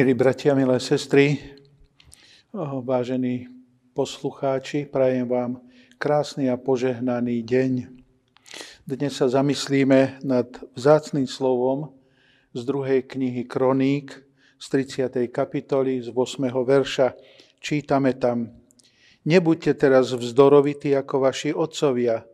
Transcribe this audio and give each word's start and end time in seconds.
Milí 0.00 0.16
bratia, 0.16 0.56
milé 0.56 0.80
sestry, 0.80 1.36
vážení 2.56 3.52
poslucháči, 3.92 4.88
prajem 4.88 5.28
vám 5.28 5.60
krásny 6.00 6.48
a 6.48 6.56
požehnaný 6.56 7.44
deň. 7.44 7.72
Dnes 8.88 9.12
sa 9.12 9.28
zamyslíme 9.28 10.24
nad 10.24 10.48
vzácným 10.72 11.28
slovom 11.28 11.92
z 12.56 12.64
druhej 12.64 13.12
knihy 13.12 13.44
Kroník 13.44 14.24
z 14.56 14.88
30. 14.88 15.28
kapitoly 15.28 16.00
z 16.00 16.08
8. 16.16 16.48
verša. 16.48 17.12
Čítame 17.60 18.16
tam 18.16 18.56
Nebuďte 19.28 19.76
teraz 19.76 20.16
vzdorovití 20.16 20.96
ako 20.96 21.28
vaši 21.28 21.52
otcovia, 21.52 22.24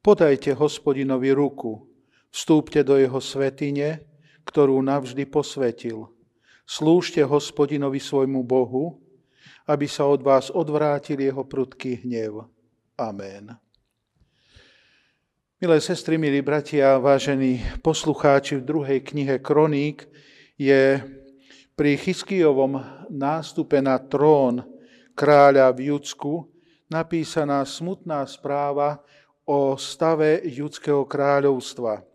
podajte 0.00 0.56
hospodinovi 0.56 1.36
ruku, 1.36 1.84
vstúpte 2.32 2.80
do 2.80 2.96
jeho 2.96 3.20
svetine, 3.20 4.08
ktorú 4.48 4.80
navždy 4.80 5.28
posvetil– 5.28 6.08
Slúžte 6.70 7.18
hospodinovi 7.26 7.98
svojmu 7.98 8.46
Bohu, 8.46 9.02
aby 9.66 9.90
sa 9.90 10.06
od 10.06 10.22
vás 10.22 10.54
odvrátil 10.54 11.18
jeho 11.18 11.42
prudký 11.42 12.06
hnev. 12.06 12.46
Amen. 12.94 13.58
Milé 15.58 15.82
sestry, 15.82 16.14
milí 16.14 16.38
bratia, 16.46 16.94
vážení 17.02 17.58
poslucháči, 17.82 18.62
v 18.62 18.70
druhej 18.70 19.02
knihe 19.02 19.42
Kroník 19.42 20.06
je 20.54 21.02
pri 21.74 21.98
Chyskijovom 21.98 22.78
nástupe 23.10 23.82
na 23.82 23.98
trón 23.98 24.62
kráľa 25.18 25.74
v 25.74 25.90
Judsku 25.90 26.54
napísaná 26.86 27.66
smutná 27.66 28.22
správa 28.30 29.02
o 29.42 29.74
stave 29.74 30.38
judského 30.46 31.02
kráľovstva. 31.02 32.06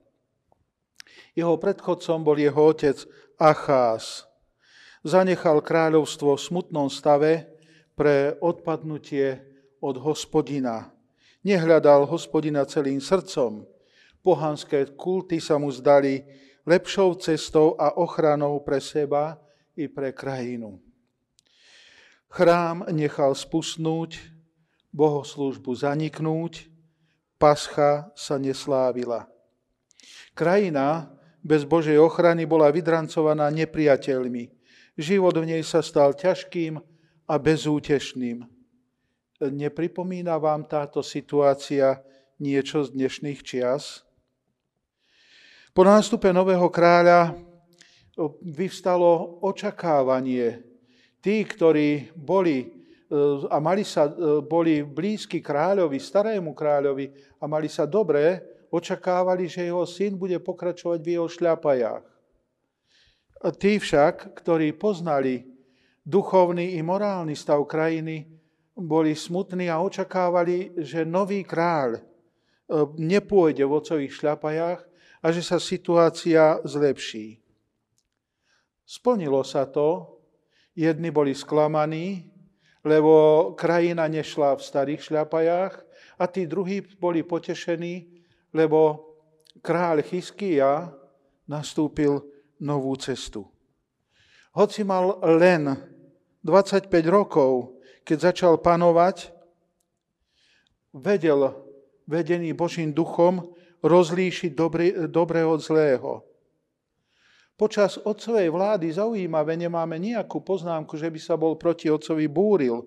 Jeho 1.35 1.59
predchodcom 1.59 2.23
bol 2.23 2.39
jeho 2.39 2.71
otec 2.71 3.03
Achás, 3.35 4.23
zanechal 5.05 5.61
kráľovstvo 5.61 6.33
v 6.33 6.41
smutnom 6.41 6.89
stave 6.89 7.45
pre 7.93 8.33
odpadnutie 8.41 9.45
od 9.77 10.01
hospodina. 10.01 10.89
Nehľadal 11.45 12.09
hospodina 12.09 12.65
celým 12.65 12.97
srdcom. 12.97 13.69
Pohanské 14.25 14.89
kulty 14.97 15.37
sa 15.37 15.61
mu 15.61 15.69
zdali 15.69 16.25
lepšou 16.65 17.21
cestou 17.21 17.77
a 17.77 17.93
ochranou 18.01 18.57
pre 18.65 18.81
seba 18.81 19.37
i 19.77 19.85
pre 19.85 20.09
krajinu. 20.09 20.81
Chrám 22.33 22.89
nechal 22.89 23.37
spustnúť, 23.37 24.17
bohoslúžbu 24.89 25.71
zaniknúť, 25.77 26.67
pascha 27.37 28.09
sa 28.17 28.41
neslávila. 28.41 29.29
Krajina 30.33 31.13
bez 31.45 31.61
Božej 31.61 32.01
ochrany 32.01 32.49
bola 32.49 32.73
vydrancovaná 32.73 33.53
nepriateľmi. 33.53 34.49
Život 34.95 35.35
v 35.43 35.51
nej 35.51 35.63
sa 35.67 35.83
stal 35.83 36.15
ťažkým 36.15 36.79
a 37.27 37.35
bezútešným. 37.35 38.47
Nepripomína 39.43 40.39
vám 40.39 40.63
táto 40.63 41.03
situácia 41.03 41.99
niečo 42.39 42.87
z 42.87 42.95
dnešných 42.95 43.43
čias? 43.43 44.07
Po 45.75 45.83
nástupe 45.83 46.31
nového 46.31 46.71
kráľa 46.71 47.35
vyvstalo 48.39 49.43
očakávanie. 49.43 50.63
Tí, 51.19 51.43
ktorí 51.43 52.15
boli 52.15 52.63
e, 52.63 52.67
a 53.51 53.59
mali 53.59 53.83
sa, 53.83 54.07
e, 54.07 54.39
boli 54.39 54.79
blízki 54.79 55.43
kráľovi, 55.43 55.99
starému 55.99 56.55
kráľovi 56.55 57.11
a 57.43 57.51
mali 57.51 57.67
sa 57.67 57.83
dobre, 57.83 58.39
očakávali, 58.71 59.51
že 59.51 59.67
jeho 59.67 59.83
syn 59.83 60.15
bude 60.15 60.39
pokračovať 60.39 60.99
v 61.03 61.11
jeho 61.19 61.27
šľapajách. 61.27 62.14
Tí 63.45 63.77
však, 63.77 64.33
ktorí 64.41 64.73
poznali 64.73 65.45
duchovný 66.01 66.77
i 66.77 66.81
morálny 66.81 67.37
stav 67.37 67.61
krajiny, 67.69 68.25
boli 68.73 69.13
smutní 69.13 69.69
a 69.69 69.79
očakávali, 69.79 70.81
že 70.81 71.05
nový 71.05 71.45
kráľ 71.45 71.95
e, 71.95 72.01
nepôjde 72.97 73.63
v 73.63 73.71
ocových 73.71 74.13
šľapajách 74.17 74.81
a 75.21 75.27
že 75.31 75.41
sa 75.45 75.61
situácia 75.61 76.59
zlepší. 76.65 77.39
Splnilo 78.85 79.41
sa 79.47 79.69
to, 79.69 80.19
jedni 80.75 81.09
boli 81.09 81.31
sklamaní, 81.31 82.27
lebo 82.85 83.53
krajina 83.57 84.05
nešla 84.05 84.57
v 84.57 84.61
starých 84.61 85.01
šľapajách 85.01 85.73
a 86.19 86.23
tí 86.27 86.45
druhí 86.45 86.83
boli 86.99 87.23
potešení, 87.23 88.09
lebo 88.53 89.05
kráľ 89.63 90.03
Chyskia 90.05 90.93
nastúpil 91.47 92.34
novú 92.61 92.95
cestu. 92.95 93.47
Hoci 94.55 94.87
mal 94.87 95.19
len 95.35 95.75
25 96.45 96.87
rokov, 97.11 97.81
keď 98.07 98.31
začal 98.31 98.61
panovať, 98.61 99.33
vedel 100.95 101.51
vedený 102.07 102.55
Božím 102.55 102.95
duchom 102.95 103.51
rozlíšiť 103.83 104.51
dobrý, 104.55 104.87
dobré 105.11 105.43
od 105.43 105.59
zlého. 105.59 106.23
Počas 107.55 107.95
otcovej 107.99 108.51
vlády 108.51 108.91
zaujímavé 108.91 109.55
nemáme 109.55 109.95
nejakú 109.95 110.43
poznámku, 110.43 110.99
že 110.99 111.07
by 111.07 111.19
sa 111.19 111.39
bol 111.39 111.55
proti 111.55 111.87
otcovi 111.87 112.27
búril. 112.27 112.83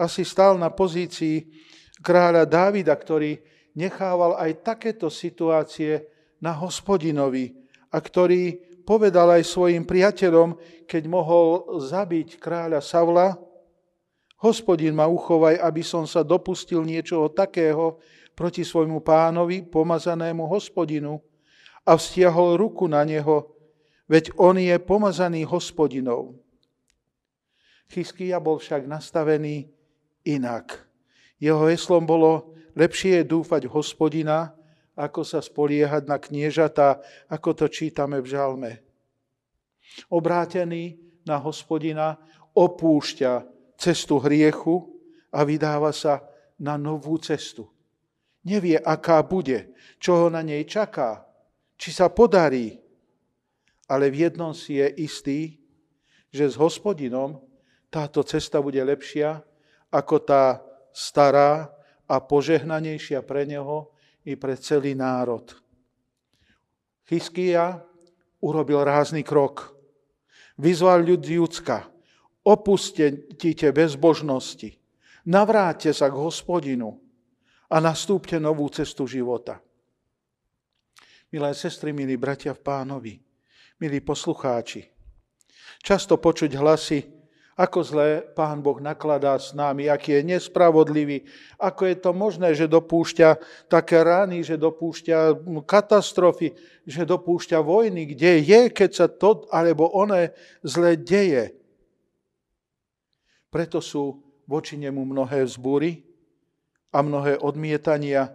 Asi 0.00 0.24
stál 0.24 0.56
na 0.56 0.72
pozícii 0.72 1.44
kráľa 2.00 2.48
Dávida, 2.48 2.96
ktorý 2.96 3.36
nechával 3.76 4.40
aj 4.40 4.64
takéto 4.64 5.12
situácie 5.12 6.08
na 6.40 6.56
hospodinovi, 6.56 7.59
a 7.90 7.98
ktorý 7.98 8.58
povedal 8.86 9.38
aj 9.38 9.46
svojim 9.46 9.86
priateľom, 9.86 10.56
keď 10.86 11.02
mohol 11.06 11.78
zabiť 11.78 12.38
kráľa 12.42 12.82
Savla, 12.82 13.38
hospodin 14.40 14.96
ma 14.96 15.06
uchovaj, 15.06 15.60
aby 15.60 15.82
som 15.84 16.08
sa 16.08 16.24
dopustil 16.24 16.82
niečoho 16.82 17.30
takého 17.30 18.00
proti 18.34 18.64
svojmu 18.64 19.04
pánovi, 19.04 19.62
pomazanému 19.66 20.48
hospodinu, 20.48 21.20
a 21.84 21.96
vztiahol 21.96 22.60
ruku 22.60 22.86
na 22.86 23.02
neho, 23.04 23.50
veď 24.06 24.36
on 24.36 24.60
je 24.60 24.76
pomazaný 24.78 25.48
hospodinov. 25.48 26.36
Chyskia 27.90 28.38
bol 28.38 28.62
však 28.62 28.86
nastavený 28.86 29.66
inak. 30.22 30.86
Jeho 31.40 31.66
heslom 31.66 32.04
bolo, 32.06 32.54
lepšie 32.76 33.24
je 33.24 33.24
dúfať 33.26 33.66
hospodina, 33.66 34.54
ako 35.00 35.24
sa 35.24 35.40
spoliehať 35.40 36.04
na 36.04 36.20
kniežata, 36.20 37.00
ako 37.32 37.56
to 37.56 37.66
čítame 37.72 38.20
v 38.20 38.28
žalme. 38.28 38.70
Obrátený 40.12 41.00
na 41.24 41.40
hospodina 41.40 42.20
opúšťa 42.52 43.48
cestu 43.80 44.20
hriechu 44.20 44.92
a 45.32 45.40
vydáva 45.48 45.96
sa 45.96 46.20
na 46.60 46.76
novú 46.76 47.16
cestu. 47.16 47.72
Nevie, 48.44 48.76
aká 48.76 49.24
bude, 49.24 49.72
čo 49.96 50.24
ho 50.24 50.26
na 50.28 50.44
nej 50.44 50.68
čaká, 50.68 51.24
či 51.80 51.92
sa 51.92 52.12
podarí. 52.12 52.76
Ale 53.88 54.12
v 54.12 54.28
jednom 54.28 54.52
si 54.52 54.78
je 54.78 54.86
istý, 55.00 55.40
že 56.30 56.46
s 56.46 56.54
hospodinom 56.54 57.42
táto 57.90 58.22
cesta 58.22 58.62
bude 58.62 58.78
lepšia 58.78 59.42
ako 59.90 60.22
tá 60.22 60.62
stará 60.94 61.74
a 62.06 62.22
požehnanejšia 62.22 63.22
pre 63.26 63.42
neho, 63.42 63.89
i 64.24 64.36
pre 64.36 64.56
celý 64.56 64.92
národ. 64.92 65.48
Chyskia 67.08 67.80
urobil 68.40 68.84
rázny 68.84 69.24
krok. 69.24 69.76
Vyzval 70.60 71.04
ľud 71.08 71.24
Judska, 71.24 71.88
opustite 72.44 73.72
bezbožnosti, 73.72 74.76
navráte 75.24 75.88
sa 75.92 76.12
k 76.12 76.20
hospodinu 76.20 77.00
a 77.72 77.80
nastúpte 77.80 78.36
novú 78.36 78.68
cestu 78.68 79.08
života. 79.08 79.60
Milé 81.32 81.54
sestry, 81.54 81.94
milí 81.96 82.18
bratia 82.20 82.52
v 82.52 82.60
pánovi, 82.60 83.14
milí 83.80 84.04
poslucháči, 84.04 84.84
často 85.80 86.20
počuť 86.20 86.50
hlasy, 86.58 87.19
ako 87.60 87.78
zle 87.84 88.08
Pán 88.32 88.64
Boh 88.64 88.80
nakladá 88.80 89.36
s 89.36 89.52
nami, 89.52 89.84
aký 89.92 90.16
je 90.16 90.32
nespravodlivý, 90.32 91.28
ako 91.60 91.92
je 91.92 91.96
to 92.00 92.10
možné, 92.16 92.56
že 92.56 92.64
dopúšťa 92.64 93.36
také 93.68 94.00
rany, 94.00 94.40
že 94.40 94.56
dopúšťa 94.56 95.44
katastrofy, 95.68 96.56
že 96.88 97.04
dopúšťa 97.04 97.60
vojny, 97.60 98.16
kde 98.16 98.40
je, 98.40 98.60
keď 98.72 98.90
sa 98.96 99.06
to 99.12 99.44
alebo 99.52 99.92
oné 99.92 100.32
zle 100.64 100.96
deje. 100.96 101.52
Preto 103.52 103.84
sú 103.84 104.24
voči 104.48 104.80
nemu 104.80 105.04
mnohé 105.04 105.44
vzbúry 105.44 106.00
a 106.96 107.04
mnohé 107.04 107.36
odmietania 107.44 108.32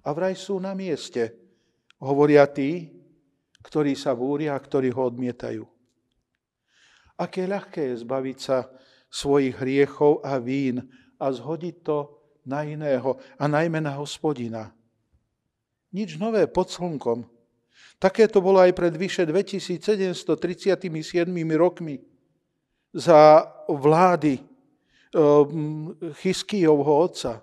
a 0.00 0.08
vraj 0.16 0.32
sú 0.32 0.56
na 0.56 0.72
mieste, 0.72 1.36
hovoria 2.00 2.48
tí, 2.48 2.88
ktorí 3.60 3.92
sa 3.92 4.16
búria 4.16 4.56
a 4.56 4.62
ktorí 4.64 4.88
ho 4.96 5.12
odmietajú. 5.12 5.75
Aké 7.16 7.48
ľahké 7.48 7.92
je 7.92 8.02
zbaviť 8.04 8.38
sa 8.38 8.68
svojich 9.08 9.56
hriechov 9.56 10.20
a 10.20 10.36
vín 10.36 10.84
a 11.16 11.32
zhodiť 11.32 11.76
to 11.80 12.12
na 12.44 12.62
iného 12.62 13.16
a 13.40 13.44
najmä 13.48 13.80
na 13.80 13.96
hospodina. 13.96 14.76
Nič 15.96 16.20
nové 16.20 16.44
pod 16.44 16.68
slnkom. 16.68 17.24
Také 17.96 18.28
to 18.28 18.44
bolo 18.44 18.60
aj 18.60 18.76
pred 18.76 18.92
vyše 18.92 19.24
2737 19.24 20.28
rokmi 21.56 21.96
za 22.92 23.48
vlády 23.72 24.36
ehm, 24.36 25.96
Chyskijovho 26.20 26.92
otca. 27.08 27.40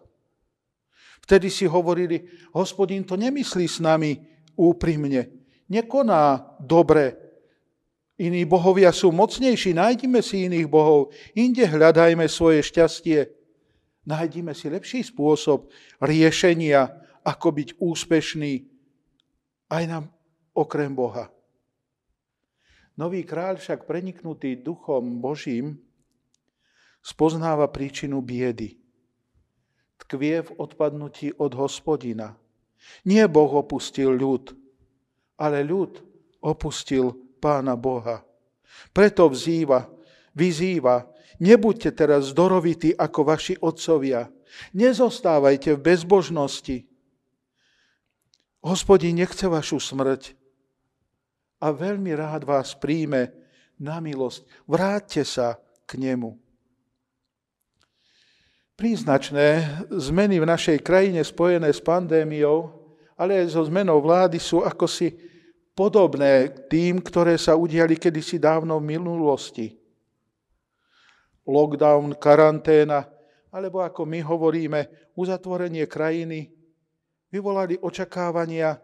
Vtedy 1.24 1.48
si 1.50 1.66
hovorili, 1.66 2.28
hospodin 2.54 3.08
to 3.08 3.16
nemyslí 3.16 3.66
s 3.66 3.80
nami 3.80 4.20
úprimne, 4.60 5.32
nekoná 5.72 6.54
dobre. 6.60 7.23
Iní 8.24 8.48
bohovia 8.48 8.96
sú 8.96 9.12
mocnejší, 9.12 9.76
nájdime 9.76 10.24
si 10.24 10.48
iných 10.48 10.72
bohov, 10.72 11.12
inde 11.36 11.68
hľadajme 11.68 12.24
svoje 12.32 12.64
šťastie. 12.64 13.28
Nájdime 14.08 14.56
si 14.56 14.72
lepší 14.72 15.04
spôsob 15.04 15.68
riešenia, 16.00 16.88
ako 17.28 17.48
byť 17.52 17.70
úspešný 17.84 18.54
aj 19.68 19.84
na 19.92 20.08
okrem 20.56 20.96
Boha. 20.96 21.28
Nový 22.96 23.28
kráľ 23.28 23.60
však 23.60 23.84
preniknutý 23.84 24.56
duchom 24.56 25.20
Božím 25.20 25.84
spoznáva 27.04 27.68
príčinu 27.68 28.24
biedy. 28.24 28.80
Tkvie 30.00 30.48
v 30.48 30.52
odpadnutí 30.64 31.36
od 31.36 31.52
hospodina. 31.60 32.40
Nie 33.04 33.28
Boh 33.28 33.52
opustil 33.52 34.16
ľud, 34.16 34.56
ale 35.36 35.64
ľud 35.68 36.00
opustil 36.40 37.23
pána 37.44 37.76
Boha. 37.76 38.24
Preto 38.96 39.28
vzýva, 39.28 39.92
vyzýva, 40.32 41.12
nebuďte 41.44 41.92
teraz 41.92 42.32
zdorovití 42.32 42.96
ako 42.96 43.20
vaši 43.28 43.60
otcovia. 43.60 44.32
Nezostávajte 44.72 45.76
v 45.76 45.84
bezbožnosti. 45.84 46.78
Hospodin 48.64 49.20
nechce 49.20 49.44
vašu 49.44 49.84
smrť, 49.84 50.40
a 51.64 51.72
veľmi 51.72 52.12
rád 52.12 52.44
vás 52.44 52.76
príjme 52.76 53.32
na 53.80 54.04
milosť. 54.04 54.44
Vráťte 54.68 55.24
sa 55.24 55.56
k 55.88 55.96
nemu. 55.96 56.36
Príznačné 58.76 59.80
zmeny 59.88 60.44
v 60.44 60.50
našej 60.50 60.84
krajine 60.84 61.24
spojené 61.24 61.72
s 61.72 61.80
pandémiou, 61.80 62.84
ale 63.16 63.40
aj 63.40 63.56
so 63.56 63.64
zmenou 63.64 64.04
vlády 64.04 64.44
sú 64.44 64.60
ako 64.60 64.92
si 64.92 65.16
podobné 65.74 66.50
tým, 66.70 67.02
ktoré 67.02 67.38
sa 67.38 67.58
udiali 67.58 67.98
kedysi 67.98 68.38
dávno 68.38 68.78
v 68.78 68.98
minulosti. 68.98 69.68
Lockdown, 71.44 72.16
karanténa, 72.18 73.10
alebo 73.54 73.84
ako 73.84 74.08
my 74.08 74.20
hovoríme, 74.24 74.80
uzatvorenie 75.14 75.86
krajiny, 75.86 76.50
vyvolali 77.30 77.78
očakávania 77.82 78.80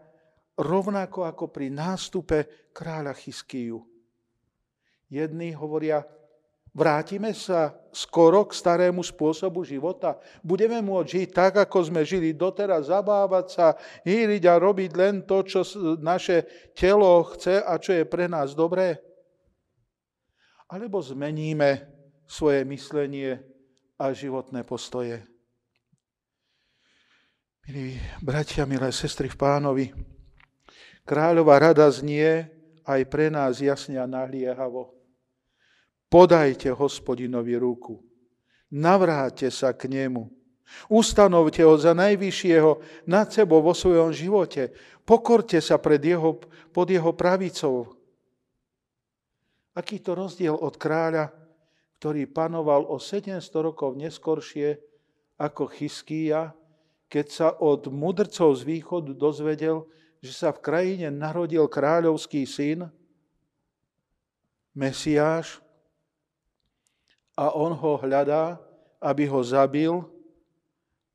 rovnako 0.60 1.24
ako 1.24 1.48
pri 1.48 1.72
nástupe 1.72 2.70
kráľa 2.74 3.16
Chyskiju. 3.16 3.80
Jedni 5.10 5.50
hovoria, 5.56 6.04
vrátime 6.74 7.34
sa 7.34 7.74
skoro 7.90 8.46
k 8.46 8.54
starému 8.54 9.02
spôsobu 9.02 9.66
života. 9.66 10.18
Budeme 10.42 10.78
môcť 10.78 11.10
žiť 11.10 11.28
tak, 11.34 11.52
ako 11.58 11.90
sme 11.90 12.06
žili 12.06 12.34
doteraz, 12.36 12.90
zabávať 12.90 13.46
sa, 13.50 13.66
hýriť 14.06 14.42
a 14.46 14.54
robiť 14.60 14.90
len 14.94 15.14
to, 15.26 15.42
čo 15.42 15.66
naše 15.98 16.70
telo 16.74 17.26
chce 17.34 17.62
a 17.62 17.74
čo 17.78 17.96
je 17.96 18.04
pre 18.06 18.30
nás 18.30 18.54
dobré. 18.54 18.98
Alebo 20.70 21.02
zmeníme 21.02 21.90
svoje 22.30 22.62
myslenie 22.62 23.42
a 23.98 24.14
životné 24.14 24.62
postoje. 24.62 25.18
Milí 27.66 27.98
bratia, 28.22 28.66
milé 28.66 28.94
sestry 28.94 29.26
v 29.26 29.36
pánovi, 29.36 29.86
Kráľová 31.10 31.58
rada 31.58 31.90
znie 31.90 32.46
aj 32.86 33.00
pre 33.10 33.34
nás 33.34 33.58
jasne 33.58 33.98
a 33.98 34.06
naliehavo. 34.06 34.99
Podajte 36.10 36.74
hospodinovi 36.74 37.54
ruku. 37.54 38.02
Navráte 38.74 39.46
sa 39.54 39.70
k 39.70 39.86
nemu. 39.86 40.26
Ustanovte 40.90 41.62
ho 41.62 41.78
za 41.78 41.94
najvyššieho 41.94 43.04
nad 43.06 43.30
sebou 43.30 43.62
vo 43.62 43.70
svojom 43.70 44.10
živote. 44.10 44.74
Pokorte 45.06 45.62
sa 45.62 45.78
pred 45.78 46.02
jeho, 46.02 46.42
pod 46.74 46.90
jeho 46.90 47.14
pravicou. 47.14 47.94
Aký 49.74 50.02
to 50.02 50.18
rozdiel 50.18 50.58
od 50.58 50.74
kráľa, 50.74 51.30
ktorý 52.02 52.26
panoval 52.26 52.90
o 52.90 52.98
700 52.98 53.38
rokov 53.62 53.94
neskoršie 53.94 54.82
ako 55.38 55.70
Chyskýja, 55.70 56.50
keď 57.06 57.26
sa 57.30 57.48
od 57.54 57.86
mudrcov 57.86 58.54
z 58.58 58.62
východu 58.66 59.14
dozvedel, 59.14 59.86
že 60.18 60.34
sa 60.34 60.50
v 60.50 60.62
krajine 60.62 61.06
narodil 61.10 61.70
kráľovský 61.70 62.46
syn, 62.50 62.90
Mesiáš, 64.74 65.58
a 67.40 67.56
on 67.56 67.72
ho 67.72 67.96
hľadá, 67.96 68.60
aby 69.00 69.24
ho 69.24 69.40
zabil, 69.40 70.04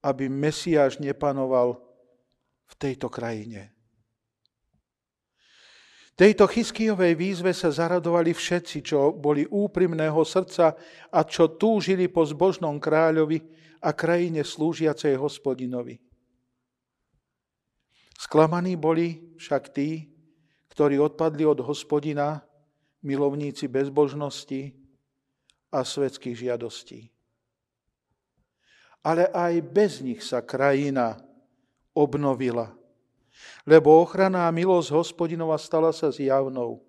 aby 0.02 0.26
Mesiáš 0.26 0.98
nepanoval 0.98 1.78
v 2.66 2.74
tejto 2.82 3.14
krajine. 3.14 3.70
Tejto 6.18 6.50
chyskijovej 6.50 7.14
výzve 7.14 7.52
sa 7.54 7.70
zaradovali 7.70 8.34
všetci, 8.34 8.82
čo 8.82 9.14
boli 9.14 9.46
úprimného 9.46 10.18
srdca 10.26 10.74
a 11.14 11.20
čo 11.28 11.60
túžili 11.60 12.10
po 12.10 12.26
zbožnom 12.26 12.82
kráľovi 12.82 13.44
a 13.84 13.94
krajine 13.94 14.42
slúžiacej 14.42 15.20
hospodinovi. 15.20 16.02
Sklamaní 18.16 18.80
boli 18.80 19.36
však 19.38 19.76
tí, 19.76 20.08
ktorí 20.72 20.98
odpadli 20.98 21.44
od 21.46 21.62
hospodina, 21.62 22.42
milovníci 23.04 23.68
bezbožnosti 23.68 24.85
a 25.72 25.82
svetských 25.84 26.50
žiadostí. 26.50 27.10
Ale 29.06 29.30
aj 29.30 29.54
bez 29.70 30.02
nich 30.02 30.26
sa 30.26 30.42
krajina 30.42 31.22
obnovila, 31.94 32.74
lebo 33.64 34.02
ochrana 34.02 34.50
a 34.50 34.54
milosť 34.54 34.90
hospodinova 34.92 35.56
stala 35.62 35.94
sa 35.94 36.10
zjavnou. 36.10 36.82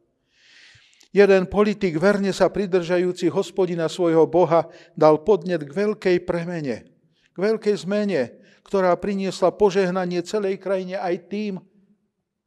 Jeden 1.12 1.49
politik, 1.49 1.96
verne 1.96 2.28
sa 2.32 2.52
pridržajúci 2.52 3.32
hospodina 3.32 3.88
svojho 3.88 4.28
Boha, 4.28 4.68
dal 4.92 5.25
podnet 5.25 5.64
k 5.64 5.73
veľkej 5.73 6.16
premene, 6.28 6.88
k 7.33 7.37
veľkej 7.37 7.76
zmene, 7.85 8.37
ktorá 8.66 8.92
priniesla 8.99 9.54
požehnanie 9.54 10.21
celej 10.26 10.61
krajine 10.61 10.99
aj 10.99 11.14
tým, 11.30 11.52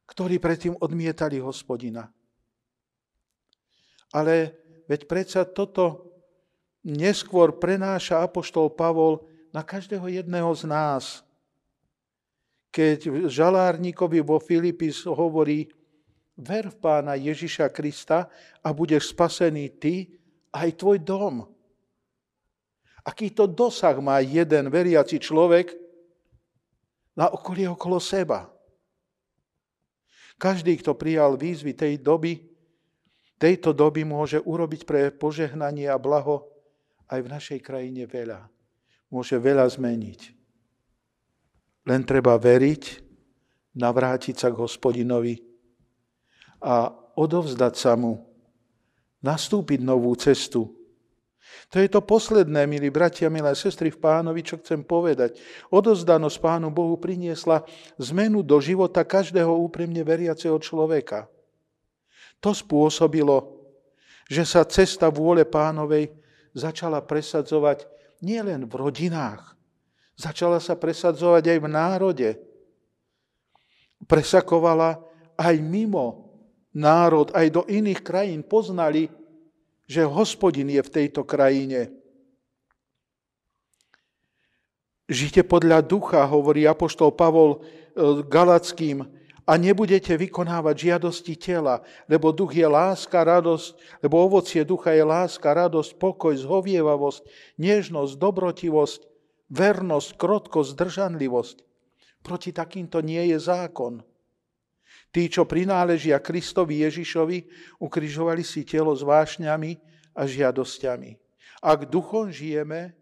ktorí 0.10 0.42
predtým 0.42 0.76
odmietali 0.82 1.38
hospodina. 1.42 2.10
Ale 4.10 4.58
veď 4.90 5.06
predsa 5.06 5.46
toto 5.46 6.09
neskôr 6.84 7.56
prenáša 7.56 8.24
apoštol 8.24 8.72
Pavol 8.72 9.26
na 9.52 9.66
každého 9.66 10.08
jedného 10.08 10.52
z 10.56 10.64
nás. 10.70 11.04
Keď 12.70 13.28
žalárnikovi 13.28 14.22
vo 14.22 14.38
Filipis 14.38 15.04
hovorí, 15.04 15.68
ver 16.40 16.72
v 16.72 16.78
pána 16.80 17.18
Ježiša 17.20 17.68
Krista 17.74 18.30
a 18.64 18.70
budeš 18.72 19.12
spasený 19.12 19.76
ty 19.76 20.08
aj 20.56 20.80
tvoj 20.80 20.98
dom. 21.02 21.36
Aký 23.04 23.34
to 23.34 23.50
dosah 23.50 23.98
má 24.00 24.22
jeden 24.22 24.70
veriaci 24.70 25.18
človek, 25.18 25.76
na 27.20 27.28
okolie 27.28 27.68
okolo 27.68 28.00
seba. 28.00 28.48
Každý, 30.40 30.80
kto 30.80 30.96
prijal 30.96 31.36
výzvy 31.36 31.76
tej 31.76 32.00
doby, 32.00 32.48
tejto 33.36 33.76
doby 33.76 34.08
môže 34.08 34.40
urobiť 34.40 34.88
pre 34.88 35.12
požehnanie 35.12 35.92
a 35.92 36.00
blaho 36.00 36.48
aj 37.10 37.20
v 37.20 37.32
našej 37.32 37.60
krajine 37.66 38.06
veľa. 38.06 38.46
Môže 39.10 39.36
veľa 39.42 39.66
zmeniť. 39.66 40.22
Len 41.90 42.02
treba 42.06 42.38
veriť, 42.38 42.84
navrátiť 43.74 44.36
sa 44.38 44.54
k 44.54 44.62
hospodinovi 44.62 45.42
a 46.62 46.94
odovzdať 47.18 47.74
sa 47.74 47.98
mu, 47.98 48.22
nastúpiť 49.26 49.82
novú 49.82 50.14
cestu, 50.14 50.80
to 51.70 51.78
je 51.78 51.90
to 51.90 52.02
posledné, 52.02 52.66
milí 52.66 52.90
bratia, 52.90 53.30
milé 53.30 53.54
sestry 53.54 53.94
v 53.94 54.02
pánovi, 54.02 54.42
čo 54.42 54.58
chcem 54.62 54.82
povedať. 54.82 55.38
Odozdanosť 55.70 56.38
pánu 56.42 56.74
Bohu 56.74 56.98
priniesla 56.98 57.62
zmenu 58.02 58.42
do 58.42 58.58
života 58.58 59.06
každého 59.06 59.50
úprimne 59.54 60.02
veriaceho 60.02 60.58
človeka. 60.58 61.30
To 62.42 62.56
spôsobilo, 62.56 63.62
že 64.30 64.46
sa 64.46 64.66
cesta 64.66 65.10
vôle 65.10 65.46
pánovej 65.46 66.10
začala 66.60 67.00
presadzovať 67.00 67.88
nielen 68.20 68.68
v 68.68 68.74
rodinách, 68.76 69.56
začala 70.20 70.60
sa 70.60 70.76
presadzovať 70.76 71.56
aj 71.56 71.60
v 71.64 71.68
národe. 71.72 72.30
Presakovala 74.04 75.00
aj 75.40 75.56
mimo 75.64 76.36
národ, 76.76 77.32
aj 77.32 77.48
do 77.52 77.64
iných 77.68 78.04
krajín. 78.04 78.44
Poznali 78.44 79.08
že 79.90 80.06
hospodin 80.06 80.70
je 80.70 80.86
v 80.86 80.94
tejto 80.94 81.26
krajine. 81.26 81.90
Žite 85.10 85.42
podľa 85.50 85.82
ducha, 85.82 86.22
hovorí 86.30 86.70
apoštol 86.70 87.10
Pavol 87.18 87.58
e, 87.58 87.60
Galackým, 88.30 89.02
a 89.50 89.58
nebudete 89.58 90.14
vykonávať 90.14 90.76
žiadosti 90.78 91.34
tela, 91.34 91.82
lebo 92.06 92.30
duch 92.30 92.54
je 92.54 92.70
láska, 92.70 93.26
radosť, 93.26 93.98
lebo 94.06 94.22
ovocie 94.22 94.62
ducha 94.62 94.94
je 94.94 95.02
láska, 95.02 95.50
radosť, 95.50 95.98
pokoj, 95.98 96.38
zhovievavosť, 96.38 97.26
nežnosť, 97.58 98.14
dobrotivosť, 98.14 99.02
vernosť, 99.50 100.10
krotkosť, 100.22 100.70
zdržanlivosť. 100.78 101.58
Proti 102.22 102.54
takýmto 102.54 103.02
nie 103.02 103.34
je 103.34 103.42
zákon. 103.42 104.06
Tí, 105.10 105.26
čo 105.26 105.50
prináležia 105.50 106.22
Kristovi 106.22 106.86
Ježišovi, 106.86 107.50
ukrižovali 107.82 108.46
si 108.46 108.62
telo 108.62 108.94
s 108.94 109.02
vášňami 109.02 109.82
a 110.14 110.30
žiadosťami. 110.30 111.18
Ak 111.66 111.90
duchom 111.90 112.30
žijeme, 112.30 112.94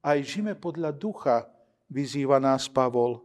aj 0.00 0.18
žijeme 0.24 0.56
podľa 0.56 0.96
ducha, 0.96 1.44
vyzýva 1.92 2.40
nás 2.40 2.72
Pavol. 2.72 3.20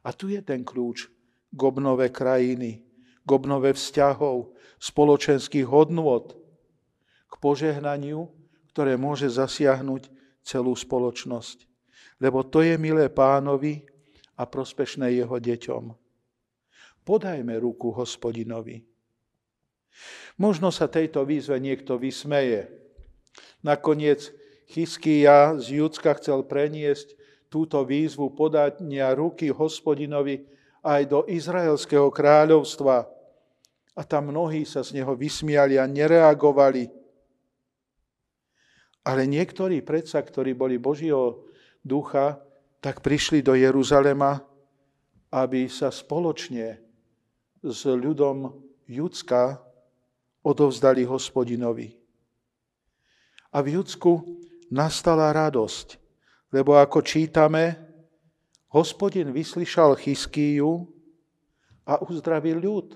A 0.00 0.16
tu 0.16 0.32
je 0.32 0.40
ten 0.40 0.64
kľúč 0.64 1.19
k 1.50 1.60
obnove 1.60 2.08
krajiny, 2.10 2.82
k 3.26 3.28
obnove 3.28 3.74
vzťahov, 3.74 4.54
spoločenských 4.80 5.66
hodnôt, 5.66 6.32
k 7.30 7.34
požehnaniu, 7.38 8.30
ktoré 8.72 8.96
môže 8.96 9.28
zasiahnuť 9.28 10.08
celú 10.40 10.72
spoločnosť. 10.72 11.68
Lebo 12.20 12.46
to 12.46 12.64
je 12.64 12.78
milé 12.80 13.10
pánovi 13.10 13.84
a 14.38 14.46
prospešné 14.48 15.20
jeho 15.20 15.36
deťom. 15.36 15.84
Podajme 17.04 17.54
ruku 17.58 17.92
hospodinovi. 17.92 18.84
Možno 20.40 20.70
sa 20.72 20.86
tejto 20.86 21.26
výzve 21.26 21.58
niekto 21.60 21.98
vysmeje. 22.00 22.70
Nakoniec 23.60 24.32
Chyskia 24.70 25.58
z 25.58 25.82
Judska 25.82 26.14
chcel 26.22 26.46
preniesť 26.46 27.18
túto 27.50 27.82
výzvu 27.82 28.30
podania 28.38 29.10
ruky 29.12 29.50
hospodinovi 29.50 30.46
aj 30.80 31.02
do 31.08 31.20
Izraelského 31.28 32.08
kráľovstva. 32.08 33.04
A 33.96 34.02
tam 34.06 34.32
mnohí 34.32 34.64
sa 34.64 34.80
z 34.80 35.00
neho 35.00 35.12
vysmiali 35.12 35.76
a 35.76 35.84
nereagovali. 35.84 36.88
Ale 39.04 39.24
niektorí 39.24 39.80
predsa, 39.80 40.20
ktorí 40.20 40.52
boli 40.56 40.76
Božieho 40.76 41.44
ducha, 41.80 42.40
tak 42.80 43.04
prišli 43.04 43.44
do 43.44 43.52
Jeruzalema, 43.56 44.40
aby 45.32 45.68
sa 45.68 45.92
spoločne 45.92 46.80
s 47.60 47.84
ľudom 47.84 48.56
Judska 48.88 49.60
odovzdali 50.40 51.04
hospodinovi. 51.04 51.92
A 53.52 53.60
v 53.60 53.76
Judsku 53.76 54.24
nastala 54.72 55.34
radosť, 55.34 55.98
lebo 56.54 56.78
ako 56.78 57.04
čítame, 57.04 57.89
Hospodin 58.70 59.34
vyslyšal 59.34 59.98
Chyskýju 59.98 60.86
a 61.90 61.98
uzdravil 62.06 62.62
ľud. 62.62 62.94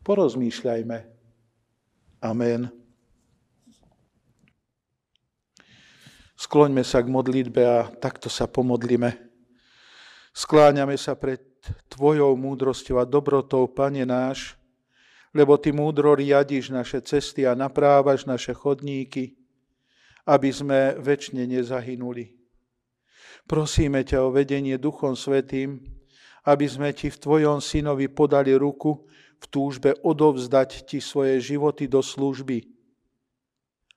Porozmýšľajme. 0.00 0.98
Amen. 2.24 2.72
Skloňme 6.40 6.82
sa 6.82 7.04
k 7.04 7.12
modlitbe 7.12 7.62
a 7.62 7.86
takto 8.00 8.32
sa 8.32 8.48
pomodlíme. 8.48 9.14
Skláňame 10.32 10.96
sa 10.96 11.12
pred 11.14 11.52
Tvojou 11.86 12.34
múdrosťou 12.34 12.98
a 12.98 13.06
dobrotou, 13.06 13.70
Pane 13.70 14.02
náš, 14.02 14.58
lebo 15.30 15.54
Ty 15.54 15.70
múdro 15.70 16.18
riadiš 16.18 16.74
naše 16.74 16.98
cesty 17.04 17.46
a 17.46 17.54
naprávaš 17.54 18.26
naše 18.26 18.50
chodníky, 18.50 19.38
aby 20.26 20.50
sme 20.50 20.98
väčšine 20.98 21.46
nezahynuli. 21.46 22.41
Prosíme 23.46 24.06
ťa 24.06 24.24
o 24.24 24.34
vedenie 24.34 24.78
Duchom 24.78 25.18
Svetým, 25.18 25.82
aby 26.46 26.66
sme 26.66 26.90
ti 26.94 27.10
v 27.10 27.20
Tvojom 27.20 27.62
synovi 27.62 28.10
podali 28.10 28.54
ruku 28.54 29.06
v 29.42 29.44
túžbe 29.50 29.94
odovzdať 30.02 30.86
ti 30.86 31.02
svoje 31.02 31.42
životy 31.42 31.90
do 31.90 31.98
služby. 31.98 32.62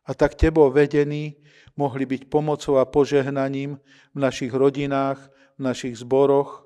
A 0.06 0.14
tak 0.14 0.38
tebo 0.38 0.70
vedení 0.70 1.38
mohli 1.78 2.06
byť 2.06 2.30
pomocou 2.30 2.78
a 2.78 2.86
požehnaním 2.86 3.78
v 4.14 4.18
našich 4.18 4.54
rodinách, 4.54 5.18
v 5.58 5.62
našich 5.66 5.98
zboroch 6.02 6.66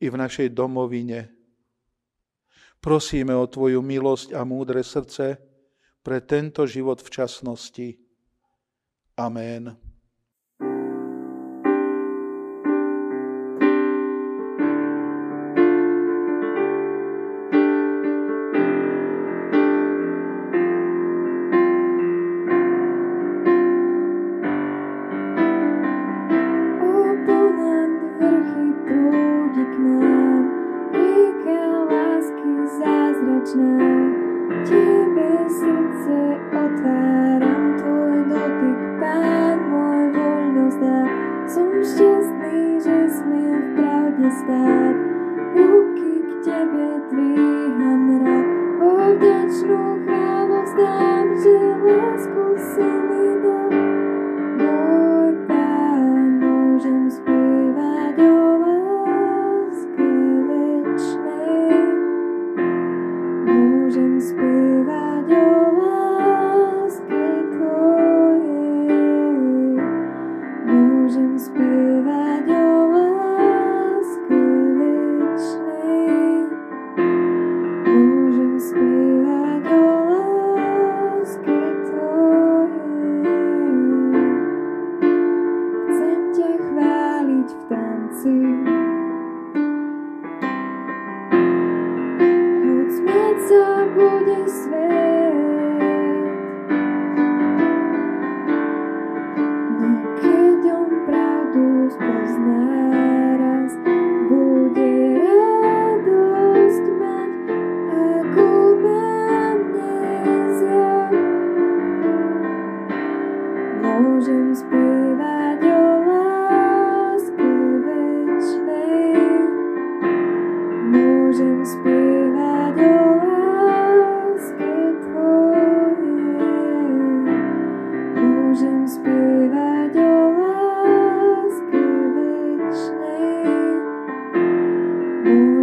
i 0.00 0.08
v 0.08 0.16
našej 0.16 0.52
domovine. 0.52 1.32
Prosíme 2.80 3.32
o 3.32 3.48
Tvoju 3.48 3.80
milosť 3.80 4.36
a 4.36 4.44
múdre 4.44 4.84
srdce 4.84 5.40
pre 6.04 6.20
tento 6.20 6.68
život 6.68 7.00
v 7.00 7.08
časnosti. 7.08 7.88
Amen. 9.16 9.83
The. 50.76 51.13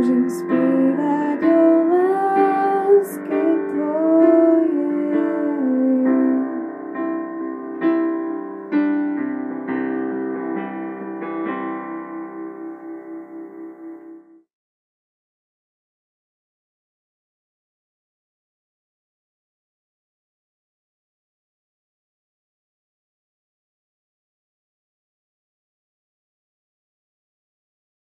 Persian 0.01 0.29
space. 0.31 0.90